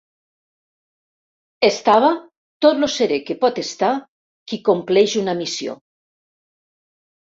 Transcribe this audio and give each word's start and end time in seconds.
Estava 1.67 2.09
tot 2.67 2.83
lo 2.87 2.91
serè 2.95 3.21
que 3.29 3.39
pot 3.45 3.63
estar 3.67 3.93
qui 4.49 4.63
compleix 4.73 5.19
una 5.27 5.41
missió 5.47 5.81